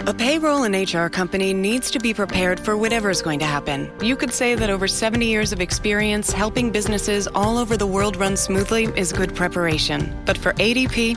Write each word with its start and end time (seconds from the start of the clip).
A 0.00 0.12
payroll 0.12 0.64
and 0.64 0.74
HR 0.74 1.06
company 1.06 1.54
needs 1.54 1.88
to 1.92 2.00
be 2.00 2.12
prepared 2.12 2.58
for 2.58 2.76
whatever's 2.76 3.22
going 3.22 3.38
to 3.38 3.44
happen. 3.44 3.88
You 4.02 4.16
could 4.16 4.32
say 4.32 4.56
that 4.56 4.68
over 4.68 4.88
70 4.88 5.24
years 5.26 5.52
of 5.52 5.60
experience 5.60 6.32
helping 6.32 6.70
businesses 6.72 7.28
all 7.28 7.56
over 7.56 7.76
the 7.76 7.86
world 7.86 8.16
run 8.16 8.36
smoothly 8.36 8.86
is 8.96 9.12
good 9.12 9.32
preparation. 9.32 10.12
But 10.24 10.36
for 10.36 10.54
ADP, 10.54 11.16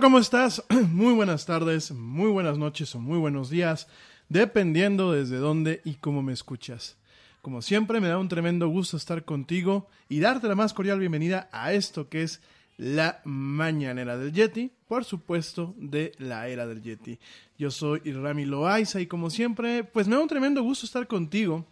¿Cómo 0.00 0.18
estás? 0.20 0.62
Muy 0.92 1.12
buenas 1.12 1.44
tardes, 1.44 1.90
muy 1.90 2.30
buenas 2.30 2.56
noches 2.56 2.94
o 2.94 3.00
muy 3.00 3.18
buenos 3.18 3.50
días, 3.50 3.88
dependiendo 4.28 5.12
desde 5.12 5.38
dónde 5.38 5.80
y 5.84 5.94
cómo 5.94 6.22
me 6.22 6.32
escuchas. 6.32 6.96
Como 7.42 7.62
siempre, 7.62 8.00
me 8.00 8.06
da 8.06 8.18
un 8.18 8.28
tremendo 8.28 8.68
gusto 8.68 8.96
estar 8.96 9.24
contigo 9.24 9.88
y 10.08 10.20
darte 10.20 10.46
la 10.46 10.54
más 10.54 10.72
cordial 10.72 11.00
bienvenida 11.00 11.48
a 11.50 11.72
esto 11.72 12.08
que 12.08 12.22
es 12.22 12.40
la 12.76 13.20
mañanera 13.24 14.16
del 14.16 14.32
Yeti, 14.32 14.70
por 14.86 15.04
supuesto, 15.04 15.74
de 15.76 16.12
la 16.18 16.46
era 16.46 16.66
del 16.66 16.82
Yeti. 16.82 17.18
Yo 17.58 17.72
soy 17.72 18.00
Irami 18.04 18.44
Loaiza 18.44 19.00
y 19.00 19.06
como 19.06 19.30
siempre, 19.30 19.82
pues 19.82 20.06
me 20.06 20.14
da 20.14 20.22
un 20.22 20.28
tremendo 20.28 20.62
gusto 20.62 20.86
estar 20.86 21.08
contigo. 21.08 21.66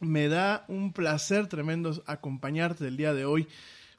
Me 0.00 0.26
da 0.28 0.64
un 0.66 0.92
placer 0.92 1.46
tremendo 1.46 2.02
acompañarte 2.06 2.88
el 2.88 2.96
día 2.96 3.14
de 3.14 3.26
hoy 3.26 3.46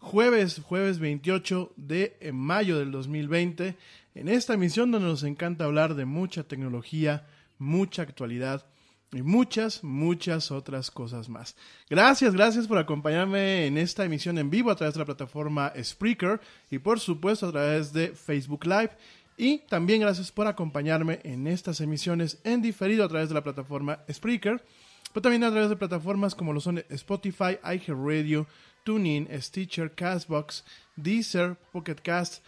jueves, 0.06 0.62
jueves 0.64 1.00
28 1.00 1.74
de 1.78 2.16
mayo 2.32 2.78
del 2.78 2.92
2020, 2.92 3.76
en 4.14 4.30
esta 4.30 4.54
emisión 4.54 4.92
donde 4.92 5.08
nos 5.08 5.24
encanta 5.24 5.66
hablar 5.66 5.96
de 5.96 6.06
mucha 6.06 6.44
tecnología, 6.44 7.26
mucha 7.58 8.04
actualidad 8.04 8.68
y 9.12 9.24
muchas, 9.24 9.84
muchas 9.84 10.52
otras 10.52 10.92
cosas 10.92 11.28
más. 11.28 11.56
Gracias, 11.90 12.36
gracias 12.36 12.68
por 12.68 12.78
acompañarme 12.78 13.66
en 13.66 13.80
esta 13.80 14.06
emisión 14.06 14.38
en 14.38 14.52
vivo 14.52 14.70
a 14.70 14.76
través 14.76 14.94
de 14.94 15.00
la 15.00 15.06
plataforma 15.06 15.74
Spreaker 15.82 16.40
y 16.70 16.78
por 16.78 17.00
supuesto 17.00 17.48
a 17.48 17.52
través 17.52 17.92
de 17.92 18.10
Facebook 18.10 18.66
Live. 18.66 18.92
Y 19.38 19.58
también 19.68 20.02
gracias 20.02 20.32
por 20.32 20.46
acompañarme 20.46 21.20
en 21.24 21.48
estas 21.48 21.82
emisiones 21.82 22.40
en 22.44 22.62
diferido 22.62 23.04
a 23.04 23.10
través 23.10 23.30
de 23.30 23.36
la 23.36 23.44
plataforma 23.44 24.02
Spreaker, 24.10 24.64
pero 25.12 25.22
también 25.24 25.44
a 25.44 25.52
través 25.52 25.70
de 25.70 25.76
plataformas 25.76 26.36
como 26.36 26.54
lo 26.54 26.62
son 26.62 26.84
Spotify, 26.90 27.58
iHeartRadio, 27.64 28.46
TuneIn, 28.86 29.28
Stitcher, 29.42 29.92
Castbox, 29.92 30.64
Deezer, 30.96 31.58
Pocket 31.74 31.96
Cast, 31.96 32.46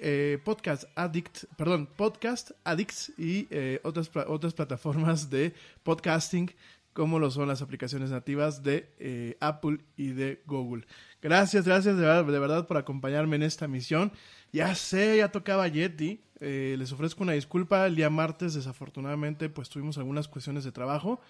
eh, 0.00 0.38
Podcast 0.44 0.84
Addict, 0.94 1.46
perdón, 1.56 1.88
Podcast 1.96 2.52
Addicts 2.62 3.12
y 3.18 3.48
eh, 3.50 3.80
otras, 3.82 4.08
otras 4.28 4.54
plataformas 4.54 5.28
de 5.30 5.52
podcasting 5.82 6.50
como 6.92 7.18
lo 7.18 7.28
son 7.32 7.48
las 7.48 7.60
aplicaciones 7.60 8.10
nativas 8.10 8.62
de 8.62 8.88
eh, 9.00 9.36
Apple 9.40 9.78
y 9.96 10.12
de 10.12 10.40
Google. 10.46 10.86
Gracias, 11.20 11.66
gracias 11.66 11.96
de 11.96 12.02
verdad, 12.02 12.24
de 12.24 12.38
verdad 12.38 12.68
por 12.68 12.76
acompañarme 12.76 13.34
en 13.34 13.42
esta 13.42 13.66
misión. 13.66 14.12
Ya 14.52 14.76
sé, 14.76 15.16
ya 15.16 15.32
tocaba 15.32 15.66
Yeti. 15.66 16.20
eh, 16.38 16.76
les 16.78 16.92
ofrezco 16.92 17.24
una 17.24 17.32
disculpa. 17.32 17.84
El 17.88 17.96
día 17.96 18.10
martes, 18.10 18.54
desafortunadamente, 18.54 19.48
pues 19.48 19.68
tuvimos 19.70 19.98
algunas 19.98 20.28
cuestiones 20.28 20.62
de 20.62 20.70
trabajo 20.70 21.20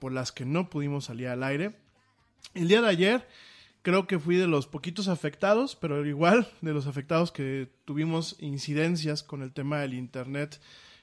por 0.00 0.12
las 0.12 0.32
que 0.32 0.46
no 0.46 0.70
pudimos 0.70 1.04
salir 1.04 1.28
al 1.28 1.42
aire. 1.42 1.74
El 2.54 2.68
día 2.68 2.80
de 2.80 2.88
ayer 2.88 3.28
creo 3.82 4.06
que 4.06 4.18
fui 4.18 4.36
de 4.36 4.46
los 4.46 4.66
poquitos 4.66 5.08
afectados, 5.08 5.76
pero 5.76 6.04
igual 6.04 6.48
de 6.60 6.72
los 6.72 6.86
afectados 6.86 7.32
que 7.32 7.68
tuvimos 7.84 8.36
incidencias 8.40 9.22
con 9.22 9.42
el 9.42 9.52
tema 9.52 9.80
del 9.80 9.94
Internet, 9.94 10.60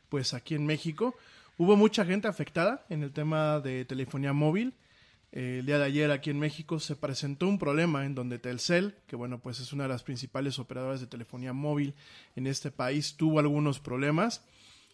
pues 0.09 0.33
aquí 0.33 0.55
en 0.55 0.65
México. 0.65 1.15
Hubo 1.57 1.75
mucha 1.75 2.05
gente 2.05 2.27
afectada 2.27 2.85
en 2.89 3.03
el 3.03 3.11
tema 3.11 3.59
de 3.59 3.85
telefonía 3.85 4.33
móvil. 4.33 4.73
El 5.31 5.65
día 5.65 5.77
de 5.77 5.85
ayer 5.85 6.11
aquí 6.11 6.29
en 6.29 6.39
México 6.39 6.79
se 6.79 6.95
presentó 6.95 7.47
un 7.47 7.59
problema 7.59 8.05
en 8.05 8.15
donde 8.15 8.39
Telcel, 8.39 8.95
que 9.07 9.15
bueno, 9.15 9.39
pues 9.39 9.59
es 9.59 9.73
una 9.73 9.83
de 9.83 9.89
las 9.89 10.03
principales 10.03 10.59
operadoras 10.59 11.01
de 11.01 11.07
telefonía 11.07 11.53
móvil 11.53 11.93
en 12.35 12.47
este 12.47 12.71
país, 12.71 13.17
tuvo 13.17 13.39
algunos 13.39 13.79
problemas. 13.79 14.45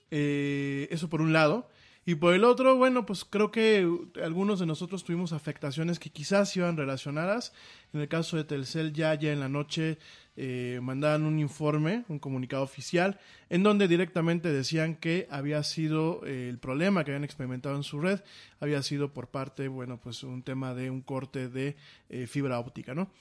Eh, 0.10 0.88
eso 0.92 1.10
por 1.10 1.22
un 1.22 1.34
lado. 1.34 1.70
Y 2.04 2.16
por 2.16 2.34
el 2.34 2.44
otro, 2.44 2.78
bueno, 2.78 3.06
pues 3.06 3.24
creo 3.24 3.52
que 3.52 3.88
algunos 4.24 4.60
de 4.60 4.66
nosotros 4.66 5.04
tuvimos 5.04 5.34
afectaciones 5.34 6.00
que 6.00 6.10
quizás 6.10 6.56
iban 6.58 6.76
relacionadas. 6.76 7.54
En 7.94 8.02
el 8.02 8.08
caso 8.08 8.38
de 8.38 8.44
Telcel, 8.44 8.92
ya, 8.92 9.14
ya 9.14 9.32
en 9.32 9.40
la 9.40 9.50
noche 9.50 10.00
eh, 10.36 10.80
mandaban 10.82 11.24
un 11.24 11.38
informe, 11.38 12.04
un 12.08 12.18
comunicado 12.18 12.64
oficial, 12.64 13.20
en 13.50 13.62
donde 13.62 13.88
directamente 13.88 14.52
decían 14.52 14.96
que 14.96 15.28
había 15.30 15.62
sido 15.62 16.26
eh, 16.26 16.50
el 16.50 16.58
problema 16.58 17.04
que 17.04 17.12
habían 17.12 17.24
experimentado 17.24 17.76
en 17.76 17.84
su 17.84 18.02
red, 18.02 18.22
había 18.60 18.82
sido 18.82 19.14
por 19.14 19.28
parte, 19.28 19.68
bueno, 19.68 20.00
pues 20.02 20.24
un 20.24 20.42
tema 20.42 20.74
de 20.74 20.90
un 20.90 21.02
corte 21.02 21.50
de 21.50 21.76
eh, 22.10 22.26
fibra 22.26 22.58
óptica, 22.58 22.96
¿no? 22.96 23.12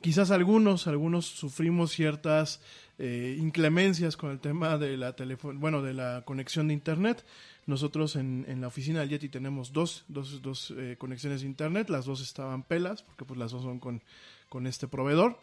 Quizás 0.00 0.30
algunos, 0.30 0.86
algunos 0.86 1.26
sufrimos 1.26 1.90
ciertas 1.90 2.60
eh, 2.98 3.36
inclemencias 3.36 4.16
con 4.16 4.30
el 4.30 4.38
tema 4.38 4.78
de 4.78 4.96
la 4.96 5.16
teléfono, 5.16 5.58
bueno, 5.58 5.82
de 5.82 5.92
la 5.92 6.22
conexión 6.24 6.68
de 6.68 6.74
internet. 6.74 7.24
Nosotros 7.68 8.16
en, 8.16 8.46
en 8.48 8.62
la 8.62 8.68
oficina 8.68 9.00
del 9.00 9.10
Yeti 9.10 9.28
tenemos 9.28 9.74
dos, 9.74 10.06
dos, 10.08 10.40
dos 10.40 10.72
eh, 10.78 10.96
conexiones 10.98 11.42
de 11.42 11.46
internet, 11.46 11.90
las 11.90 12.06
dos 12.06 12.22
estaban 12.22 12.62
pelas, 12.62 13.02
porque 13.02 13.26
pues 13.26 13.38
las 13.38 13.52
dos 13.52 13.62
son 13.62 13.78
con, 13.78 14.02
con 14.48 14.66
este 14.66 14.88
proveedor. 14.88 15.38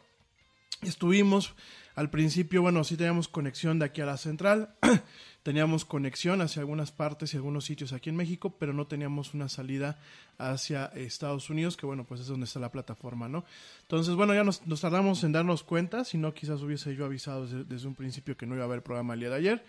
Estuvimos 0.81 1.53
al 1.93 2.09
principio, 2.09 2.63
bueno, 2.63 2.83
sí 2.83 2.97
teníamos 2.97 3.27
conexión 3.27 3.77
de 3.77 3.85
aquí 3.85 4.01
a 4.01 4.07
la 4.07 4.17
central, 4.17 4.73
teníamos 5.43 5.85
conexión 5.85 6.41
hacia 6.41 6.61
algunas 6.61 6.91
partes 6.91 7.31
y 7.31 7.37
algunos 7.37 7.65
sitios 7.65 7.93
aquí 7.93 8.09
en 8.09 8.15
México, 8.15 8.55
pero 8.57 8.73
no 8.73 8.87
teníamos 8.87 9.35
una 9.35 9.47
salida 9.47 9.99
hacia 10.39 10.87
Estados 10.95 11.51
Unidos, 11.51 11.77
que 11.77 11.85
bueno, 11.85 12.05
pues 12.05 12.21
es 12.21 12.27
donde 12.27 12.45
está 12.45 12.59
la 12.59 12.71
plataforma, 12.71 13.29
¿no? 13.29 13.45
Entonces, 13.83 14.15
bueno, 14.15 14.33
ya 14.33 14.43
nos, 14.43 14.61
tardamos 14.81 15.23
en 15.23 15.31
darnos 15.31 15.61
cuenta, 15.61 16.05
si 16.05 16.17
no, 16.17 16.33
quizás 16.33 16.63
hubiese 16.63 16.95
yo 16.95 17.05
avisado 17.05 17.45
desde, 17.45 17.87
un 17.87 17.93
principio 17.93 18.35
que 18.35 18.47
no 18.47 18.55
iba 18.55 18.63
a 18.63 18.67
haber 18.67 18.81
programa 18.81 19.13
el 19.13 19.19
día 19.19 19.29
de 19.29 19.35
ayer. 19.35 19.65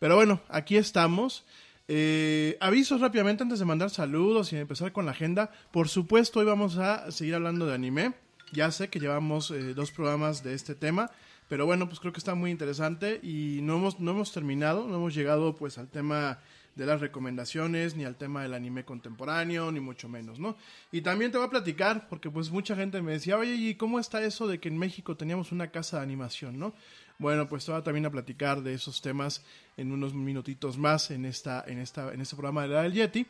Pero 0.00 0.16
bueno, 0.16 0.40
aquí 0.48 0.76
estamos. 0.76 1.44
Eh, 1.88 2.56
avisos 2.60 3.00
rápidamente 3.00 3.42
antes 3.42 3.58
de 3.58 3.64
mandar 3.64 3.90
saludos 3.90 4.52
y 4.52 4.56
empezar 4.56 4.92
con 4.92 5.06
la 5.06 5.12
agenda. 5.12 5.50
Por 5.70 5.88
supuesto, 5.88 6.40
hoy 6.40 6.46
vamos 6.46 6.78
a 6.78 7.10
seguir 7.10 7.34
hablando 7.34 7.66
de 7.66 7.74
anime. 7.74 8.14
Ya 8.52 8.70
sé 8.70 8.88
que 8.88 9.00
llevamos 9.00 9.50
eh, 9.50 9.74
dos 9.74 9.90
programas 9.90 10.42
de 10.44 10.54
este 10.54 10.74
tema, 10.74 11.10
pero 11.48 11.66
bueno, 11.66 11.88
pues 11.88 12.00
creo 12.00 12.12
que 12.12 12.18
está 12.18 12.34
muy 12.34 12.50
interesante 12.50 13.18
y 13.22 13.60
no 13.62 13.76
hemos, 13.76 13.98
no 13.98 14.10
hemos 14.12 14.32
terminado, 14.32 14.86
no 14.86 14.96
hemos 14.96 15.14
llegado 15.14 15.54
pues 15.54 15.78
al 15.78 15.88
tema 15.88 16.38
de 16.74 16.86
las 16.86 17.00
recomendaciones, 17.00 17.96
ni 17.96 18.04
al 18.04 18.16
tema 18.16 18.42
del 18.42 18.54
anime 18.54 18.84
contemporáneo, 18.84 19.70
ni 19.72 19.80
mucho 19.80 20.08
menos, 20.08 20.38
¿no? 20.38 20.56
Y 20.90 21.02
también 21.02 21.30
te 21.30 21.38
voy 21.38 21.46
a 21.46 21.50
platicar, 21.50 22.08
porque 22.08 22.30
pues 22.30 22.50
mucha 22.50 22.74
gente 22.74 23.02
me 23.02 23.12
decía, 23.12 23.36
oye, 23.36 23.54
¿y 23.54 23.74
cómo 23.74 23.98
está 23.98 24.22
eso 24.22 24.46
de 24.46 24.58
que 24.58 24.68
en 24.68 24.78
México 24.78 25.16
teníamos 25.16 25.52
una 25.52 25.70
casa 25.70 25.98
de 25.98 26.04
animación, 26.04 26.58
¿no? 26.58 26.74
Bueno, 27.18 27.48
pues 27.48 27.64
te 27.64 27.70
voy 27.70 27.80
a 27.80 27.84
también 27.84 28.06
a 28.06 28.10
platicar 28.10 28.62
de 28.62 28.74
esos 28.74 29.00
temas 29.00 29.44
en 29.76 29.92
unos 29.92 30.14
minutitos 30.14 30.78
más 30.78 31.10
en, 31.10 31.24
esta, 31.24 31.64
en, 31.66 31.78
esta, 31.78 32.12
en 32.12 32.20
este 32.20 32.36
programa 32.36 32.62
de 32.62 32.68
la 32.68 32.82
del 32.82 32.92
Yeti. 32.92 33.26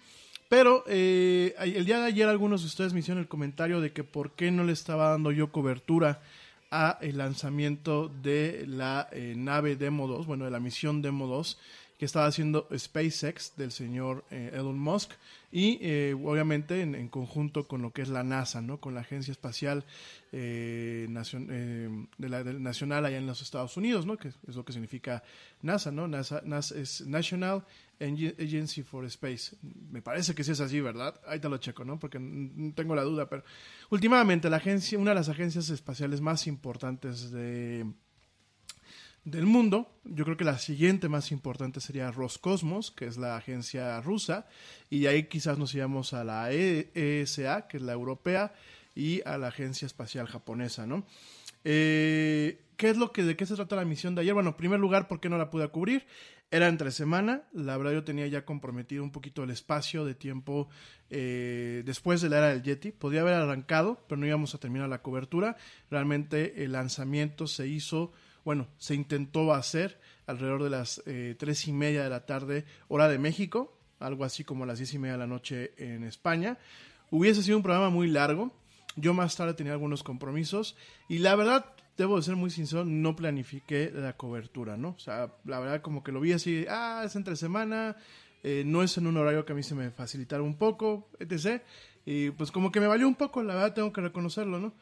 Pero 0.49 0.85
eh, 0.87 1.55
el 1.59 1.87
día 1.87 1.99
de 1.99 2.07
ayer 2.07 2.29
algunos 2.29 2.61
de 2.61 2.67
ustedes 2.67 2.93
me 2.93 3.01
hicieron 3.01 3.23
el 3.23 3.29
comentario 3.29 3.81
de 3.81 3.93
que 3.93 4.05
por 4.05 4.33
qué 4.33 4.51
no 4.51 4.65
le 4.65 4.73
estaba 4.73 5.09
dando 5.09 5.33
yo 5.33 5.51
cobertura 5.51 6.21
a 6.71 6.99
el 7.01 7.19
lanzamiento 7.19 8.09
de 8.23 8.65
la 8.67 9.09
eh, 9.13 9.35
nave 9.37 9.77
Demo 9.77 10.07
2, 10.07 10.27
bueno, 10.27 10.45
de 10.45 10.51
la 10.51 10.61
misión 10.61 11.01
Demo 11.01 11.27
2 11.27 11.59
que 12.03 12.07
estaba 12.07 12.27
haciendo 12.27 12.67
SpaceX 12.77 13.55
del 13.57 13.71
señor 13.71 14.25
eh, 14.33 14.51
Elon 14.55 14.77
Musk 14.77 15.13
y 15.53 15.79
eh, 15.83 16.17
obviamente 16.21 16.81
en, 16.81 17.09
conjunto 17.09 17.69
con 17.69 17.81
lo 17.81 17.93
que 17.93 18.03
es 18.03 18.09
la 18.09 18.25
NASA, 18.25 18.61
¿no? 18.61 18.81
con 18.81 18.93
la 18.93 19.03
Agencia 19.03 19.31
Espacial 19.31 19.85
eh, 20.33 21.07
Nacional 21.09 23.07
allá 23.07 23.19
en 23.19 23.29
los 23.29 23.41
Estados 23.41 23.77
Unidos, 23.77 24.05
¿no? 24.05 24.17
que 24.17 24.33
es 24.49 24.57
lo 24.57 24.65
que 24.65 24.73
significa 24.73 25.23
NASA, 25.61 25.93
¿no? 25.93 26.09
NASA, 26.09 26.43
es 26.75 27.07
National 27.07 27.65
Agency 28.01 28.83
for 28.83 29.05
Space. 29.05 29.55
Me 29.63 30.03
parece 30.03 30.35
que 30.35 30.43
sí 30.43 30.51
es 30.51 30.61
así, 30.61 30.81
¿verdad? 30.81 31.21
Ahí 31.29 31.39
te 31.39 31.49
lo 31.49 31.59
checo, 31.59 31.85
¿no? 31.85 32.01
Porque 32.01 32.19
tengo 32.75 32.97
la 32.97 33.05
duda, 33.05 33.29
pero 33.29 33.45
últimamente 33.91 34.51
la 34.51 34.57
agencia, 34.57 34.99
una 34.99 35.13
de 35.13 35.15
las 35.21 35.29
agencias 35.29 35.71
espaciales 35.71 36.21
más 36.21 36.49
importantes 36.49 37.31
de 37.31 37.87
del 39.25 39.47
mundo. 39.47 39.91
Yo 40.05 40.25
creo 40.25 40.37
que 40.37 40.45
la 40.45 40.59
siguiente 40.59 41.09
más 41.09 41.31
importante 41.33 41.81
sería 41.81 42.11
Roscosmos, 42.11 42.91
que 42.91 43.07
es 43.07 43.17
la 43.17 43.37
agencia 43.37 44.01
rusa, 44.01 44.47
y 44.91 45.07
ahí 45.07 45.25
quizás 45.25 45.59
nos 45.59 45.75
íbamos 45.75 46.13
a 46.13 46.25
la 46.25 46.53
E- 46.53 46.91
ESA, 46.95 47.69
que 47.69 47.77
es 47.77 47.83
la 47.83 47.93
europea, 47.93 48.53
y 48.95 49.23
a 49.25 49.39
la 49.39 49.49
agencia 49.49 49.87
espacial 49.87 50.27
japonesa, 50.27 50.87
¿no? 50.87 51.07
Eh, 51.65 52.61
¿Qué 52.77 52.91
es 52.91 52.97
lo 52.97 53.13
que, 53.13 53.23
de 53.23 53.37
qué 53.37 53.47
se 53.47 53.55
trata 53.55 53.77
la 53.77 53.85
misión 53.85 54.15
de 54.15 54.23
ayer? 54.23 54.35
Bueno, 54.35 54.51
en 54.51 54.57
primer 54.57 54.81
lugar, 54.81 55.07
¿por 55.07 55.21
qué 55.21 55.29
no 55.29 55.39
la 55.39 55.51
pude 55.51 55.69
cubrir? 55.69 56.05
Era 56.51 56.69
entre 56.69 56.91
semana, 56.91 57.45
la 57.53 57.79
verdad 57.79 57.93
yo 57.93 58.05
tenía 58.05 58.27
ya 58.27 58.45
comprometido 58.45 59.03
un 59.03 59.11
poquito 59.11 59.43
el 59.43 59.51
espacio 59.51 60.05
de 60.05 60.15
tiempo 60.15 60.69
eh, 61.09 61.83
después 61.87 62.21
de 62.21 62.29
la 62.29 62.39
era 62.39 62.49
del 62.49 62.63
Yeti. 62.63 62.91
Podía 62.93 63.23
haber 63.23 63.35
arrancado, 63.35 64.05
pero 64.07 64.21
no 64.21 64.27
íbamos 64.27 64.55
a 64.55 64.59
terminar 64.59 64.91
la 64.91 65.01
cobertura. 65.01 65.57
Realmente 65.91 66.63
el 66.63 66.73
lanzamiento 66.73 67.47
se 67.47 67.69
hizo, 67.69 68.13
bueno, 68.45 68.69
se 68.79 68.95
intentó 68.95 69.53
hacer 69.53 70.01
alrededor 70.27 70.63
de 70.63 70.71
las 70.71 71.03
eh, 71.07 71.37
tres 71.39 71.67
y 71.69 71.73
media 71.73 72.03
de 72.03 72.11
la 72.11 72.27
tarde, 72.27 72.65
hora 72.89 73.09
de 73.09 73.19
México, 73.19 73.77
algo 73.99 74.25
así 74.25 74.45
como 74.45 74.67
las 74.67 74.79
diez 74.79 74.95
y 74.95 74.99
media 74.99 75.13
de 75.13 75.19
la 75.19 75.27
noche 75.27 75.73
en 75.77 76.05
España. 76.05 76.59
Hubiese 77.11 77.43
sido 77.43 77.57
un 77.57 77.63
programa 77.63 77.91
muy 77.91 78.09
largo. 78.09 78.53
Yo 78.97 79.15
más 79.15 79.37
tarde 79.37 79.55
tenía 79.55 79.73
algunos 79.73 80.03
compromisos 80.03 80.77
y 81.09 81.19
la 81.19 81.35
verdad, 81.35 81.67
debo 81.97 82.17
de 82.17 82.23
ser 82.23 82.37
muy 82.37 82.51
sincero, 82.51 82.85
no 82.85 83.17
planifiqué 83.17 83.91
la 83.95 84.17
cobertura, 84.17 84.77
¿no? 84.77 84.91
O 84.91 84.99
sea, 84.99 85.33
la 85.45 85.61
verdad 85.61 85.81
como 85.81 86.03
que 86.03 86.13
lo 86.13 86.21
vi 86.21 86.33
así, 86.33 86.67
ah, 86.69 87.03
es 87.05 87.17
entre 87.17 87.37
semana, 87.37 87.97
eh, 88.43 88.65
no 88.67 88.83
es 88.83 88.99
en 88.99 89.07
un 89.07 89.17
horario 89.17 89.45
que 89.45 89.53
a 89.53 89.57
mí 89.57 89.63
se 89.63 89.75
me 89.75 89.91
facilitara 89.91 90.43
un 90.43 90.57
poco, 90.57 91.09
etc. 91.21 91.63
Y 92.05 92.31
pues 92.31 92.51
como 92.51 92.71
que 92.71 92.81
me 92.81 92.87
valió 92.87 93.07
un 93.09 93.15
poco, 93.15 93.43
la 93.43 93.55
verdad 93.55 93.75
tengo 93.75 93.93
que 93.93 94.01
reconocerlo, 94.01 94.59
¿no? 94.59 94.75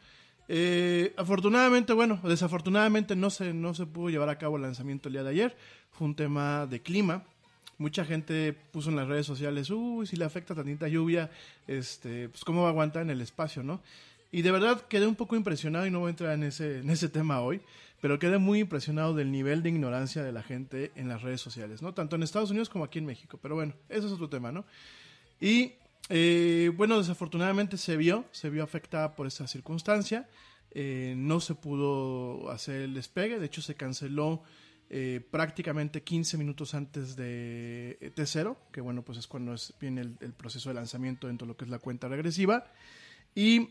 Eh, 0.48 1.14
afortunadamente, 1.16 1.92
bueno, 1.92 2.20
desafortunadamente 2.24 3.14
no 3.16 3.30
se, 3.30 3.52
no 3.54 3.74
se 3.74 3.86
pudo 3.86 4.10
llevar 4.10 4.28
a 4.28 4.38
cabo 4.38 4.56
el 4.56 4.62
lanzamiento 4.62 5.08
el 5.08 5.14
día 5.14 5.22
de 5.22 5.30
ayer. 5.30 5.56
Fue 5.92 6.06
un 6.06 6.14
tema 6.14 6.66
de 6.66 6.80
clima. 6.80 7.24
Mucha 7.78 8.04
gente 8.04 8.52
puso 8.52 8.90
en 8.90 8.96
las 8.96 9.08
redes 9.08 9.24
sociales, 9.24 9.70
uy, 9.70 10.06
si 10.06 10.16
le 10.16 10.26
afecta 10.26 10.54
tantita 10.54 10.86
lluvia, 10.86 11.30
este, 11.66 12.28
pues 12.28 12.44
cómo 12.44 12.60
va 12.60 12.68
a 12.68 12.70
aguantar 12.72 13.02
en 13.02 13.10
el 13.10 13.22
espacio, 13.22 13.62
¿no? 13.62 13.80
Y 14.30 14.42
de 14.42 14.50
verdad 14.50 14.82
quedé 14.82 15.06
un 15.06 15.16
poco 15.16 15.34
impresionado 15.34 15.86
y 15.86 15.90
no 15.90 16.00
voy 16.00 16.08
a 16.08 16.10
entrar 16.10 16.34
en 16.34 16.42
ese, 16.42 16.80
en 16.80 16.90
ese 16.90 17.08
tema 17.08 17.40
hoy, 17.40 17.62
pero 18.02 18.18
quedé 18.18 18.36
muy 18.36 18.60
impresionado 18.60 19.14
del 19.14 19.32
nivel 19.32 19.62
de 19.62 19.70
ignorancia 19.70 20.22
de 20.22 20.30
la 20.30 20.42
gente 20.42 20.92
en 20.94 21.08
las 21.08 21.22
redes 21.22 21.40
sociales, 21.40 21.80
¿no? 21.80 21.94
Tanto 21.94 22.16
en 22.16 22.22
Estados 22.22 22.50
Unidos 22.50 22.68
como 22.68 22.84
aquí 22.84 22.98
en 22.98 23.06
México, 23.06 23.38
pero 23.40 23.54
bueno, 23.54 23.72
eso 23.88 24.06
es 24.06 24.12
otro 24.12 24.28
tema, 24.28 24.52
¿no? 24.52 24.64
Y 25.40 25.72
eh, 26.10 26.70
bueno, 26.76 26.98
desafortunadamente 26.98 27.76
se 27.76 27.96
vio, 27.96 28.24
se 28.32 28.50
vio 28.50 28.62
afectada 28.62 29.14
por 29.14 29.26
esta 29.26 29.46
circunstancia. 29.46 30.28
Eh, 30.72 31.14
no 31.16 31.40
se 31.40 31.54
pudo 31.54 32.50
hacer 32.50 32.82
el 32.82 32.94
despegue, 32.94 33.38
de 33.38 33.46
hecho 33.46 33.62
se 33.62 33.74
canceló 33.74 34.42
eh, 34.88 35.20
prácticamente 35.30 36.02
15 36.02 36.36
minutos 36.36 36.74
antes 36.74 37.16
de 37.16 38.12
T0, 38.16 38.56
que 38.72 38.80
bueno, 38.80 39.02
pues 39.02 39.18
es 39.18 39.26
cuando 39.26 39.54
es, 39.54 39.72
viene 39.80 40.00
el, 40.00 40.32
proceso 40.32 40.68
de 40.68 40.74
lanzamiento 40.74 41.28
dentro 41.28 41.46
de 41.46 41.52
lo 41.52 41.56
que 41.56 41.64
es 41.64 41.70
la 41.70 41.78
cuenta 41.78 42.08
regresiva. 42.08 42.72
Y 43.34 43.68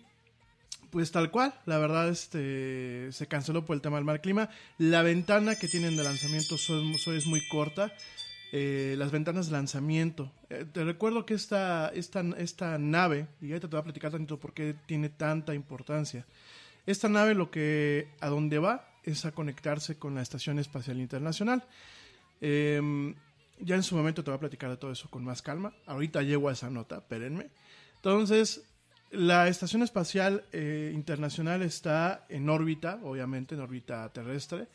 pues 0.92 1.12
tal 1.12 1.30
cual, 1.32 1.54
la 1.66 1.78
verdad 1.78 2.10
este, 2.10 3.12
se 3.12 3.28
canceló 3.28 3.66
por 3.66 3.76
el 3.76 3.82
tema 3.82 3.98
del 3.98 4.06
mal 4.06 4.22
clima. 4.22 4.50
La 4.78 5.04
ventana 5.04 5.56
que 5.56 5.68
tienen 5.68 5.98
de 5.98 6.04
lanzamiento 6.04 6.58
son, 6.58 6.94
es 6.94 7.26
muy 7.26 7.46
corta. 7.50 7.94
Eh, 8.52 8.96
las 8.98 9.12
ventanas 9.12 9.48
de 9.48 9.52
lanzamiento. 9.52 10.32
Eh, 10.50 10.66
te 10.72 10.84
recuerdo 10.84 11.26
que 11.26 11.36
esta, 11.36 11.90
esta, 11.90 12.22
esta 12.38 12.78
nave, 12.80 13.28
y 13.42 13.50
ahorita 13.50 13.68
te 13.68 13.76
voy 13.76 13.82
a 13.82 13.84
platicar 13.84 14.12
tantito 14.12 14.40
por 14.40 14.54
qué 14.54 14.76
tiene 14.88 15.10
tanta 15.10 15.54
importancia. 15.54 16.26
Esta 16.88 17.10
nave 17.10 17.36
lo 17.36 17.52
que 17.52 18.08
a 18.20 18.30
dónde 18.30 18.58
va 18.58 18.90
es 19.04 19.26
a 19.26 19.32
conectarse 19.32 19.98
con 19.98 20.16
la 20.16 20.24
Estación 20.24 20.58
Espacial 20.58 21.00
Internacional. 21.00 21.64
Eh, 22.42 23.14
ya 23.60 23.76
en 23.76 23.84
su 23.84 23.96
momento 23.96 24.24
te 24.24 24.32
voy 24.32 24.38
a 24.38 24.40
platicar 24.40 24.72
de 24.72 24.78
todo 24.78 24.92
eso 24.92 25.10
con 25.10 25.24
más 25.24 25.44
calma. 25.44 25.74
Ahorita 25.86 26.24
llego 26.24 26.50
a 26.50 26.54
esa 26.54 26.72
nota, 26.72 26.98
espérenme. 26.98 27.50
Entonces, 27.98 28.64
la 29.12 29.48
Estación 29.48 29.84
Espacial 29.84 30.46
eh, 30.52 30.92
Internacional 30.96 31.62
está 31.62 32.26
en 32.30 32.50
órbita, 32.50 33.00
obviamente, 33.04 33.54
en 33.54 33.62
órbita 33.62 34.12
terrestre. 34.12 34.68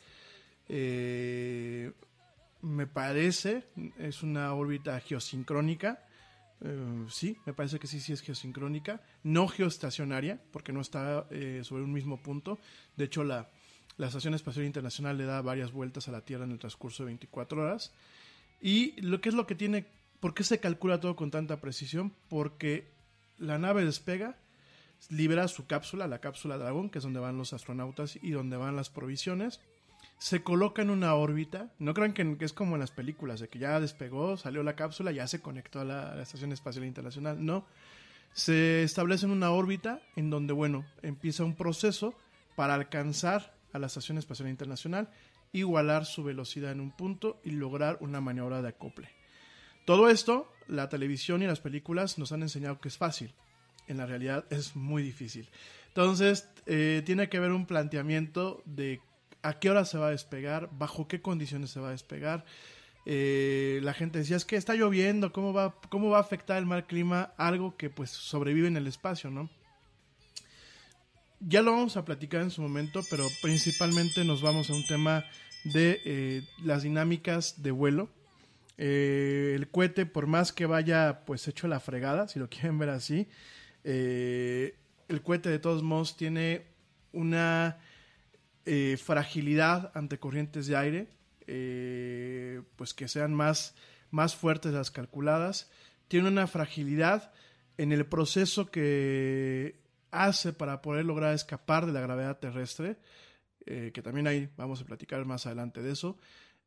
Me 2.65 2.87
parece, 2.87 3.63
es 3.99 4.23
una 4.23 4.51
órbita 4.55 4.99
geosincrónica. 4.99 6.03
Uh, 6.61 7.07
sí, 7.09 7.37
me 7.45 7.53
parece 7.53 7.77
que 7.77 7.85
sí, 7.85 7.99
sí 7.99 8.11
es 8.11 8.21
geosincrónica. 8.21 9.03
No 9.21 9.47
geoestacionaria, 9.47 10.41
porque 10.51 10.73
no 10.73 10.81
está 10.81 11.27
eh, 11.29 11.61
sobre 11.63 11.83
un 11.83 11.93
mismo 11.93 12.21
punto. 12.23 12.57
De 12.95 13.05
hecho, 13.05 13.23
la, 13.23 13.51
la 13.97 14.07
Estación 14.07 14.33
Espacial 14.33 14.65
Internacional 14.65 15.15
le 15.15 15.25
da 15.25 15.43
varias 15.43 15.71
vueltas 15.71 16.07
a 16.07 16.11
la 16.11 16.21
Tierra 16.21 16.45
en 16.45 16.51
el 16.51 16.59
transcurso 16.59 17.03
de 17.03 17.07
24 17.07 17.61
horas. 17.61 17.93
Y 18.59 18.99
lo 18.99 19.21
que 19.21 19.29
es 19.29 19.35
lo 19.35 19.45
que 19.45 19.53
tiene, 19.53 19.85
¿por 20.19 20.33
qué 20.33 20.43
se 20.43 20.59
calcula 20.59 20.99
todo 20.99 21.15
con 21.15 21.29
tanta 21.29 21.61
precisión? 21.61 22.15
Porque 22.29 22.91
la 23.37 23.59
nave 23.59 23.85
despega, 23.85 24.37
libera 25.09 25.47
su 25.47 25.67
cápsula, 25.67 26.07
la 26.07 26.19
cápsula 26.19 26.57
Dragón, 26.57 26.89
que 26.89 26.97
es 26.97 27.03
donde 27.03 27.19
van 27.19 27.37
los 27.37 27.53
astronautas 27.53 28.17
y 28.23 28.31
donde 28.31 28.57
van 28.57 28.75
las 28.75 28.89
provisiones 28.89 29.61
se 30.17 30.43
coloca 30.43 30.81
en 30.81 30.89
una 30.89 31.15
órbita. 31.15 31.71
No 31.79 31.93
crean 31.93 32.13
que, 32.13 32.37
es 32.39 32.53
como 32.53 32.75
en 32.75 32.81
las 32.81 32.91
películas, 32.91 33.39
de 33.39 33.47
que 33.47 33.59
ya 33.59 33.79
despegó, 33.79 34.37
salió 34.37 34.63
la 34.63 34.75
cápsula, 34.75 35.11
ya 35.11 35.27
se 35.27 35.41
conectó 35.41 35.81
a 35.81 35.85
la, 35.85 36.11
a 36.11 36.15
la, 36.15 36.23
Estación 36.23 36.51
Espacial 36.51 36.85
Internacional. 36.85 37.43
No. 37.43 37.65
Se 38.33 38.83
establece 38.83 39.25
en 39.25 39.31
una 39.31 39.51
órbita 39.51 40.01
en 40.15 40.29
donde, 40.29 40.53
bueno, 40.53 40.85
empieza 41.01 41.43
un 41.43 41.55
proceso 41.55 42.15
para 42.55 42.73
alcanzar 42.73 43.55
a 43.73 43.79
la 43.79 43.87
Estación 43.87 44.17
Espacial 44.17 44.49
Internacional, 44.49 45.09
igualar 45.51 46.05
su 46.05 46.23
velocidad 46.23 46.71
en 46.71 46.79
un 46.79 46.91
punto 46.91 47.39
y 47.43 47.51
lograr 47.51 47.97
una 48.01 48.21
maniobra 48.21 48.61
de 48.61 48.69
acople. 48.69 49.09
Todo 49.85 50.09
esto, 50.09 50.51
la 50.67 50.89
televisión 50.89 51.43
y 51.43 51.47
las 51.47 51.59
películas 51.59 52.17
nos 52.17 52.31
han 52.31 52.41
enseñado 52.41 52.79
que 52.79 52.87
es 52.87 52.97
fácil. 52.97 53.33
En 53.87 53.97
la 53.97 54.05
realidad 54.05 54.45
es 54.49 54.75
muy 54.75 55.03
difícil. 55.03 55.49
Entonces, 55.89 56.49
eh, 56.65 57.03
tiene 57.05 57.29
que 57.29 57.37
haber 57.37 57.51
un 57.51 57.67
planteamiento 57.67 58.63
de 58.65 58.99
a 59.45 59.59
qué 59.59 59.69
hora 59.69 59.85
se 59.85 59.99
va 59.99 60.07
a 60.07 60.11
despegar, 60.11 60.69
bajo 60.71 61.07
qué 61.07 61.21
condiciones 61.21 61.69
se 61.69 61.79
va 61.79 61.89
a 61.89 61.91
despegar. 61.91 62.45
Eh, 63.05 63.79
la 63.83 63.93
gente 63.93 64.17
decía, 64.17 64.37
es 64.37 64.43
que 64.43 64.55
está 64.55 64.73
lloviendo, 64.73 65.31
¿cómo 65.31 65.53
va, 65.53 65.79
¿cómo 65.89 66.09
va 66.09 66.17
a 66.17 66.21
afectar 66.21 66.57
el 66.57 66.65
mal 66.65 66.87
clima 66.87 67.31
algo 67.37 67.77
que 67.77 67.91
pues 67.91 68.09
sobrevive 68.09 68.67
en 68.67 68.75
el 68.75 68.87
espacio, 68.87 69.29
¿no? 69.29 69.47
Ya 71.41 71.61
lo 71.61 71.73
vamos 71.73 71.95
a 71.95 72.05
platicar 72.05 72.41
en 72.41 72.49
su 72.49 72.63
momento, 72.63 73.01
pero 73.07 73.27
principalmente 73.43 74.25
nos 74.25 74.41
vamos 74.41 74.71
a 74.71 74.73
un 74.73 74.83
tema 74.87 75.23
de 75.63 76.01
eh, 76.05 76.41
las 76.63 76.81
dinámicas 76.81 77.61
de 77.61 77.69
vuelo. 77.69 78.09
Eh, 78.79 79.53
el 79.55 79.67
cohete, 79.69 80.07
por 80.07 80.25
más 80.25 80.51
que 80.51 80.65
vaya 80.65 81.23
pues 81.23 81.47
hecho 81.47 81.67
la 81.67 81.79
fregada, 81.79 82.27
si 82.27 82.39
lo 82.39 82.49
quieren 82.49 82.79
ver 82.79 82.89
así, 82.89 83.27
el 83.83 85.21
cohete 85.21 85.49
de 85.49 85.59
todos 85.59 85.83
modos 85.83 86.17
tiene 86.17 86.63
una 87.13 87.77
eh, 88.65 88.97
fragilidad 88.97 89.91
ante 89.93 90.19
corrientes 90.19 90.67
de 90.67 90.75
aire, 90.75 91.07
eh, 91.47 92.61
pues 92.75 92.93
que 92.93 93.07
sean 93.07 93.33
más, 93.33 93.75
más 94.11 94.35
fuertes 94.35 94.73
las 94.73 94.91
calculadas. 94.91 95.69
Tiene 96.07 96.29
una 96.29 96.47
fragilidad 96.47 97.31
en 97.77 97.91
el 97.91 98.05
proceso 98.05 98.71
que 98.71 99.79
hace 100.11 100.53
para 100.53 100.81
poder 100.81 101.05
lograr 101.05 101.33
escapar 101.33 101.85
de 101.85 101.91
la 101.91 102.01
gravedad 102.01 102.39
terrestre, 102.39 102.97
eh, 103.65 103.91
que 103.93 104.01
también 104.01 104.27
ahí 104.27 104.49
vamos 104.57 104.81
a 104.81 104.85
platicar 104.85 105.23
más 105.25 105.45
adelante 105.45 105.81
de 105.81 105.91
eso. 105.91 106.17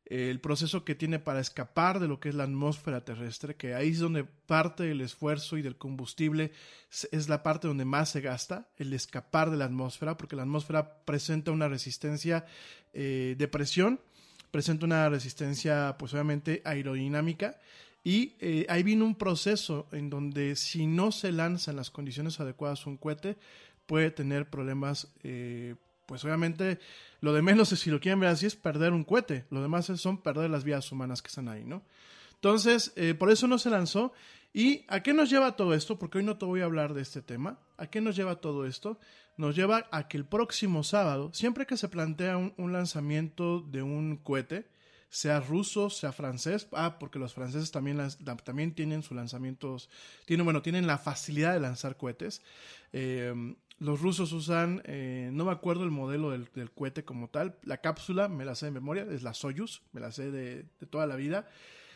El 0.09 0.39
proceso 0.39 0.83
que 0.83 0.95
tiene 0.95 1.19
para 1.19 1.39
escapar 1.39 1.99
de 1.99 2.07
lo 2.07 2.19
que 2.19 2.29
es 2.29 2.35
la 2.35 2.43
atmósfera 2.43 3.05
terrestre, 3.05 3.55
que 3.55 3.75
ahí 3.75 3.89
es 3.89 3.99
donde 3.99 4.23
parte 4.23 4.83
del 4.83 5.01
esfuerzo 5.01 5.55
y 5.55 5.61
del 5.61 5.77
combustible 5.77 6.51
es 7.11 7.29
la 7.29 7.43
parte 7.43 7.67
donde 7.67 7.85
más 7.85 8.09
se 8.09 8.21
gasta, 8.21 8.67
el 8.77 8.91
escapar 8.93 9.51
de 9.51 9.57
la 9.57 9.65
atmósfera, 9.65 10.17
porque 10.17 10.35
la 10.35 10.41
atmósfera 10.41 11.05
presenta 11.05 11.51
una 11.51 11.67
resistencia 11.67 12.45
eh, 12.91 13.35
de 13.37 13.47
presión, 13.47 14.01
presenta 14.49 14.87
una 14.87 15.07
resistencia 15.09 15.95
pues 15.99 16.11
obviamente 16.15 16.63
aerodinámica, 16.65 17.59
y 18.03 18.33
eh, 18.39 18.65
ahí 18.67 18.81
viene 18.81 19.03
un 19.03 19.13
proceso 19.13 19.87
en 19.91 20.09
donde 20.09 20.55
si 20.55 20.87
no 20.87 21.11
se 21.11 21.31
lanza 21.31 21.69
en 21.69 21.77
las 21.77 21.91
condiciones 21.91 22.39
adecuadas 22.39 22.87
un 22.87 22.97
cohete, 22.97 23.37
puede 23.85 24.09
tener 24.09 24.49
problemas 24.49 25.13
eh, 25.21 25.75
pues 26.09 26.25
obviamente 26.25 26.79
lo 27.21 27.33
de 27.33 27.43
menos, 27.43 27.69
si 27.69 27.91
lo 27.91 27.99
quieren 27.99 28.19
ver 28.19 28.29
así, 28.29 28.47
es 28.47 28.55
perder 28.55 28.93
un 28.93 29.03
cohete. 29.03 29.45
Lo 29.51 29.61
demás 29.61 29.85
son 29.85 30.17
perder 30.17 30.49
las 30.49 30.63
vidas 30.63 30.91
humanas 30.91 31.21
que 31.21 31.27
están 31.27 31.47
ahí, 31.47 31.63
¿no? 31.63 31.83
Entonces, 32.33 32.93
eh, 32.95 33.13
por 33.13 33.29
eso 33.29 33.47
no 33.47 33.59
se 33.59 33.69
lanzó. 33.69 34.11
¿Y 34.51 34.85
a 34.87 35.03
qué 35.03 35.13
nos 35.13 35.29
lleva 35.29 35.55
todo 35.55 35.75
esto? 35.75 35.99
Porque 35.99 36.17
hoy 36.17 36.23
no 36.23 36.39
te 36.39 36.45
voy 36.45 36.61
a 36.61 36.65
hablar 36.65 36.95
de 36.95 37.03
este 37.03 37.21
tema. 37.21 37.59
¿A 37.77 37.85
qué 37.91 38.01
nos 38.01 38.15
lleva 38.15 38.41
todo 38.41 38.65
esto? 38.65 38.99
Nos 39.37 39.55
lleva 39.55 39.87
a 39.91 40.07
que 40.07 40.17
el 40.17 40.25
próximo 40.25 40.83
sábado, 40.83 41.29
siempre 41.31 41.67
que 41.67 41.77
se 41.77 41.89
plantea 41.89 42.37
un, 42.37 42.73
lanzamiento 42.73 43.61
de 43.61 43.83
un 43.83 44.17
cohete, 44.17 44.67
sea 45.09 45.41
ruso, 45.41 45.91
sea 45.91 46.11
francés, 46.11 46.67
ah, 46.71 46.97
porque 46.97 47.19
los 47.19 47.35
franceses 47.35 47.69
también, 47.69 47.99
también 48.43 48.73
tienen 48.73 49.03
sus 49.03 49.15
lanzamientos, 49.15 49.89
tienen, 50.25 50.45
bueno, 50.45 50.63
tienen 50.63 50.87
la 50.87 50.97
facilidad 50.97 51.53
de 51.53 51.59
lanzar 51.59 51.97
cohetes. 51.97 52.41
Eh, 52.93 53.55
Los 53.79 54.01
rusos 54.01 54.31
usan, 54.33 54.81
eh, 54.85 55.29
no 55.31 55.45
me 55.45 55.51
acuerdo 55.51 55.83
el 55.83 55.91
modelo 55.91 56.31
del, 56.31 56.71
cohete 56.71 57.05
como 57.05 57.29
tal, 57.29 57.57
la 57.63 57.77
cápsula 57.77 58.27
me 58.27 58.45
la 58.45 58.55
sé 58.55 58.65
de 58.65 58.71
memoria, 58.71 59.07
es 59.09 59.23
la 59.23 59.33
Soyuz, 59.33 59.81
me 59.93 60.01
la 60.01 60.11
sé 60.11 60.31
de, 60.31 60.65
de 60.79 60.85
toda 60.85 61.07
la 61.07 61.15
vida. 61.15 61.47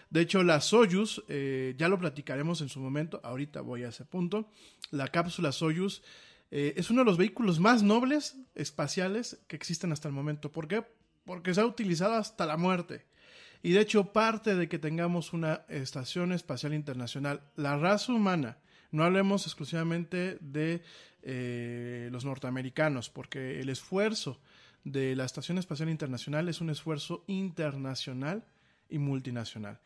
De 0.09 0.21
hecho, 0.21 0.43
la 0.43 0.61
Soyuz, 0.61 1.23
eh, 1.27 1.73
ya 1.77 1.89
lo 1.89 1.97
platicaremos 1.97 2.61
en 2.61 2.69
su 2.69 2.79
momento, 2.79 3.19
ahorita 3.23 3.61
voy 3.61 3.83
a 3.83 3.89
ese 3.89 4.05
punto. 4.05 4.47
La 4.91 5.07
cápsula 5.07 5.51
Soyuz 5.51 6.03
eh, 6.51 6.75
es 6.77 6.91
uno 6.91 7.01
de 7.01 7.05
los 7.05 7.17
vehículos 7.17 7.59
más 7.59 7.81
nobles 7.81 8.37
espaciales 8.53 9.39
que 9.47 9.55
existen 9.55 9.91
hasta 9.91 10.07
el 10.07 10.13
momento. 10.13 10.51
¿Por 10.51 10.67
qué? 10.67 10.85
Porque 11.25 11.51
se 11.51 11.61
ha 11.61 11.65
utilizado 11.65 12.13
hasta 12.13 12.45
la 12.45 12.57
muerte. 12.57 13.07
Y 13.63 13.71
de 13.71 13.81
hecho, 13.81 14.13
parte 14.13 14.53
de 14.53 14.69
que 14.69 14.77
tengamos 14.77 15.33
una 15.33 15.65
estación 15.67 16.31
espacial 16.31 16.75
internacional, 16.75 17.41
la 17.55 17.75
raza 17.77 18.13
humana, 18.13 18.59
no 18.93 19.03
hablemos 19.03 19.45
exclusivamente 19.47 20.37
de 20.39 20.83
eh, 21.23 22.09
los 22.11 22.25
norteamericanos, 22.25 23.09
porque 23.09 23.59
el 23.59 23.69
esfuerzo 23.69 24.39
de 24.83 25.15
la 25.15 25.25
Estación 25.25 25.57
Espacial 25.57 25.89
Internacional 25.89 26.47
es 26.47 26.61
un 26.61 26.69
esfuerzo 26.69 27.23
internacional 27.27 28.45
y 28.89 28.99
multinacional. 28.99 29.79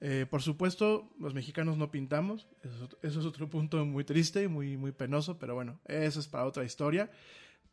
Eh, 0.00 0.26
por 0.28 0.42
supuesto, 0.42 1.08
los 1.20 1.34
mexicanos 1.34 1.76
no 1.76 1.92
pintamos, 1.92 2.48
eso, 2.64 2.88
eso, 3.02 3.20
es 3.20 3.26
otro 3.26 3.48
punto 3.48 3.84
muy 3.86 4.02
triste 4.02 4.42
y 4.42 4.48
muy, 4.48 4.76
muy 4.76 4.90
penoso, 4.90 5.38
pero 5.38 5.54
bueno, 5.54 5.78
eso 5.86 6.18
es 6.18 6.26
para 6.26 6.44
otra 6.44 6.64
historia. 6.64 7.12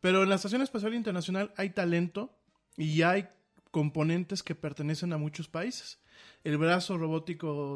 Pero 0.00 0.22
en 0.22 0.28
la 0.28 0.36
Estación 0.36 0.62
Espacial 0.62 0.94
Internacional 0.94 1.52
hay 1.56 1.70
talento 1.70 2.32
y 2.76 3.02
hay 3.02 3.26
componentes 3.72 4.44
que 4.44 4.54
pertenecen 4.54 5.12
a 5.12 5.18
muchos 5.18 5.48
países. 5.48 5.98
El 6.44 6.58
brazo 6.58 6.96
robótico 6.96 7.68